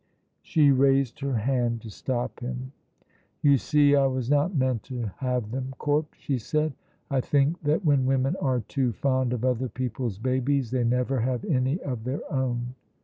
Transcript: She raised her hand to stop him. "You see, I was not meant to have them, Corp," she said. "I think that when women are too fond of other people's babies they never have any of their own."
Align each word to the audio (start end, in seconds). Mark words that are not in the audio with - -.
She 0.41 0.71
raised 0.71 1.19
her 1.19 1.37
hand 1.37 1.81
to 1.81 1.91
stop 1.91 2.39
him. 2.39 2.71
"You 3.43 3.59
see, 3.59 3.95
I 3.95 4.07
was 4.07 4.31
not 4.31 4.55
meant 4.55 4.81
to 4.85 5.11
have 5.17 5.51
them, 5.51 5.75
Corp," 5.77 6.15
she 6.17 6.39
said. 6.39 6.73
"I 7.11 7.21
think 7.21 7.61
that 7.61 7.85
when 7.85 8.07
women 8.07 8.35
are 8.37 8.61
too 8.61 8.93
fond 8.93 9.31
of 9.31 9.45
other 9.45 9.69
people's 9.69 10.17
babies 10.17 10.71
they 10.71 10.83
never 10.83 11.19
have 11.19 11.45
any 11.45 11.79
of 11.81 12.03
their 12.05 12.21
own." 12.33 12.73